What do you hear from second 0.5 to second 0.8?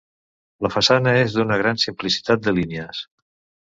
La